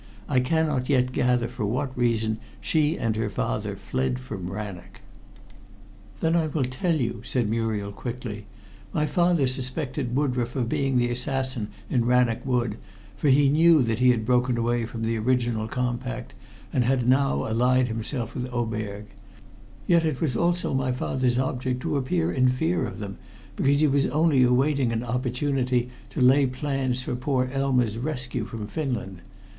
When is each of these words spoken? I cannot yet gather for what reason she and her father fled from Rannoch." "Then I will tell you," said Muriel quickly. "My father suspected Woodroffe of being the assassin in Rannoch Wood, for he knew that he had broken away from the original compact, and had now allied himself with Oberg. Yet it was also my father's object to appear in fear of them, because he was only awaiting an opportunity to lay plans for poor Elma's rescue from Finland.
I 0.27 0.39
cannot 0.39 0.89
yet 0.89 1.11
gather 1.11 1.47
for 1.47 1.63
what 1.63 1.95
reason 1.95 2.39
she 2.59 2.97
and 2.97 3.15
her 3.15 3.29
father 3.29 3.75
fled 3.75 4.17
from 4.17 4.51
Rannoch." 4.51 4.99
"Then 6.21 6.35
I 6.35 6.47
will 6.47 6.63
tell 6.63 6.95
you," 6.95 7.21
said 7.23 7.47
Muriel 7.47 7.91
quickly. 7.91 8.47
"My 8.93 9.05
father 9.05 9.45
suspected 9.45 10.15
Woodroffe 10.15 10.55
of 10.55 10.67
being 10.67 10.97
the 10.97 11.11
assassin 11.11 11.67
in 11.87 12.05
Rannoch 12.05 12.43
Wood, 12.43 12.77
for 13.15 13.29
he 13.29 13.47
knew 13.47 13.83
that 13.83 13.99
he 13.99 14.09
had 14.09 14.25
broken 14.25 14.57
away 14.57 14.85
from 14.87 15.03
the 15.03 15.17
original 15.19 15.67
compact, 15.67 16.33
and 16.73 16.83
had 16.83 17.07
now 17.07 17.45
allied 17.45 17.87
himself 17.87 18.33
with 18.33 18.51
Oberg. 18.51 19.05
Yet 19.85 20.03
it 20.03 20.19
was 20.19 20.35
also 20.35 20.73
my 20.73 20.91
father's 20.91 21.37
object 21.37 21.79
to 21.83 21.95
appear 21.95 22.31
in 22.31 22.47
fear 22.49 22.87
of 22.87 22.97
them, 22.97 23.17
because 23.55 23.81
he 23.81 23.85
was 23.87 24.07
only 24.07 24.41
awaiting 24.41 24.91
an 24.91 25.03
opportunity 25.03 25.91
to 26.09 26.21
lay 26.21 26.47
plans 26.47 27.03
for 27.03 27.15
poor 27.15 27.51
Elma's 27.53 27.99
rescue 27.99 28.45
from 28.45 28.65
Finland. 28.65 29.21